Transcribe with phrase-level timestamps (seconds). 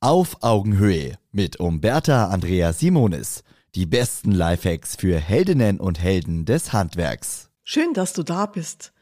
[0.00, 3.42] Auf Augenhöhe mit Umberta Andrea Simonis.
[3.74, 7.50] Die besten Lifehacks für Heldinnen und Helden des Handwerks.
[7.64, 8.92] Schön, dass du da bist.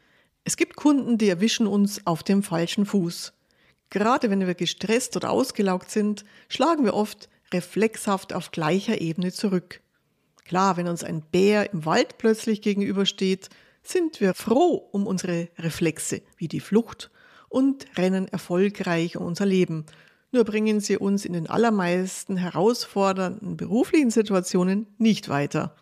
[0.43, 3.33] Es gibt Kunden, die erwischen uns auf dem falschen Fuß.
[3.91, 9.81] Gerade wenn wir gestresst oder ausgelaugt sind, schlagen wir oft reflexhaft auf gleicher Ebene zurück.
[10.45, 13.49] Klar, wenn uns ein Bär im Wald plötzlich gegenübersteht,
[13.83, 17.11] sind wir froh um unsere Reflexe, wie die Flucht,
[17.49, 19.85] und rennen erfolgreich um unser Leben
[20.31, 25.75] nur bringen sie uns in den allermeisten herausfordernden beruflichen Situationen nicht weiter.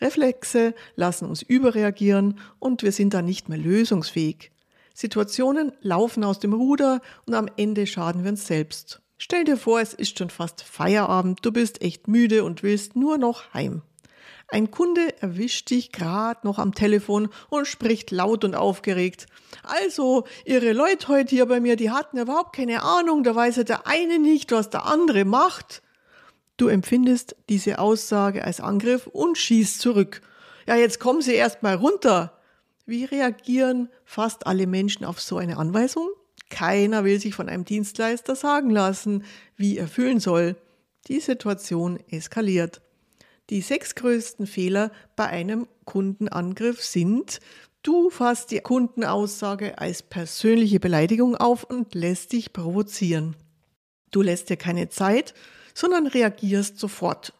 [0.00, 4.50] Reflexe lassen uns überreagieren und wir sind dann nicht mehr lösungsfähig.
[4.94, 9.00] Situationen laufen aus dem Ruder und am Ende schaden wir uns selbst.
[9.18, 13.18] Stell dir vor, es ist schon fast Feierabend, du bist echt müde und willst nur
[13.18, 13.82] noch heim.
[14.48, 19.26] Ein Kunde erwischt dich gerade noch am Telefon und spricht laut und aufgeregt.
[19.62, 23.64] Also, Ihre Leute heute hier bei mir, die hatten überhaupt keine Ahnung, da weiß ja
[23.64, 25.82] der eine nicht, was der andere macht.
[26.56, 30.20] Du empfindest diese Aussage als Angriff und schießt zurück.
[30.66, 32.38] Ja, jetzt kommen Sie erst mal runter.
[32.86, 36.08] Wie reagieren fast alle Menschen auf so eine Anweisung?
[36.50, 39.24] Keiner will sich von einem Dienstleister sagen lassen,
[39.56, 40.56] wie er fühlen soll.
[41.06, 42.82] Die Situation eskaliert.
[43.50, 47.40] Die sechs größten Fehler bei einem Kundenangriff sind,
[47.82, 53.34] du fasst die Kundenaussage als persönliche Beleidigung auf und lässt dich provozieren.
[54.12, 55.34] Du lässt dir keine Zeit,
[55.74, 57.32] sondern reagierst sofort.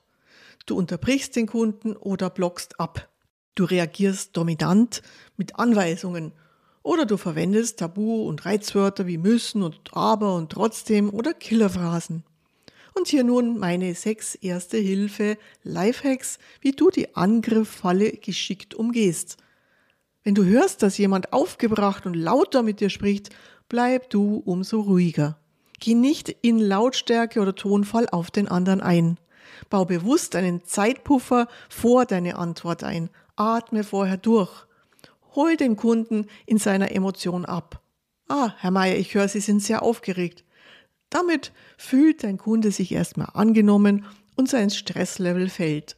[0.67, 3.09] Du unterbrichst den Kunden oder blockst ab.
[3.55, 5.03] Du reagierst dominant
[5.37, 6.33] mit Anweisungen
[6.83, 12.25] oder du verwendest Tabu- und Reizwörter wie müssen und aber und trotzdem oder Killerphrasen.
[12.95, 19.37] Und hier nun meine sechs erste Hilfe Lifehacks, wie du die Angrifffalle geschickt umgehst.
[20.23, 23.31] Wenn du hörst, dass jemand aufgebracht und lauter mit dir spricht,
[23.69, 25.39] bleib du umso ruhiger.
[25.79, 29.19] Geh nicht in Lautstärke oder Tonfall auf den anderen ein.
[29.71, 33.09] Bau bewusst einen Zeitpuffer vor deine Antwort ein.
[33.37, 34.67] Atme vorher durch.
[35.35, 37.81] Hol den Kunden in seiner Emotion ab.
[38.29, 40.45] Ah, Herr Meier, ich höre, Sie sind sehr aufgeregt.
[41.11, 44.07] Damit fühlt dein Kunde sich erstmal angenommen
[44.37, 45.97] und sein Stresslevel fällt.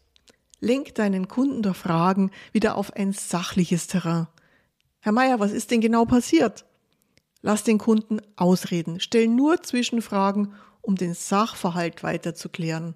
[0.60, 4.26] Lenk deinen Kunden durch Fragen wieder auf ein sachliches Terrain.
[5.00, 6.64] Herr Meier, was ist denn genau passiert?
[7.42, 9.00] Lass den Kunden ausreden.
[9.00, 12.94] Stell nur Zwischenfragen, um den Sachverhalt weiter zu klären.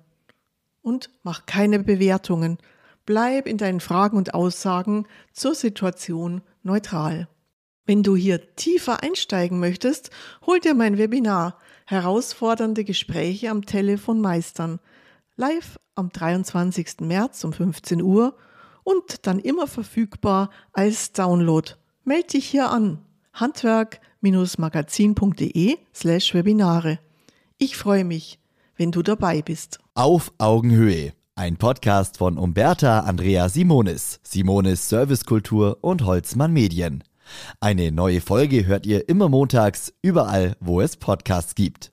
[0.82, 2.58] Und mach keine Bewertungen.
[3.04, 7.28] Bleib in deinen Fragen und Aussagen zur Situation neutral.
[7.86, 10.10] Wenn du hier tiefer einsteigen möchtest,
[10.44, 14.80] hol dir mein Webinar Herausfordernde Gespräche am Telefon meistern.
[15.36, 17.02] Live am 23.
[17.02, 18.34] März um 15 Uhr
[18.82, 21.74] und dann immer verfügbar als Download.
[22.02, 22.98] Meld dich hier an.
[23.34, 26.98] Handwerk-magazin.de slash Webinare.
[27.58, 28.40] Ich freue mich,
[28.76, 29.78] wenn du dabei bist.
[29.94, 31.12] Auf Augenhöhe.
[31.36, 37.04] Ein Podcast von Umberta Andrea Simonis, Simonis Servicekultur und Holzmann Medien.
[37.60, 41.92] Eine neue Folge hört ihr immer montags, überall, wo es Podcasts gibt.